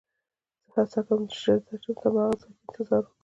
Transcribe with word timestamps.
زه 0.73 0.79
هڅه 0.83 0.99
کوم 1.07 1.21
چې 1.31 1.37
ژر 1.43 1.57
درشم، 1.65 1.93
ته 2.01 2.07
هماغه 2.09 2.35
ځای 2.41 2.51
کې 2.53 2.57
انتظار 2.65 3.01
وکړه. 3.05 3.17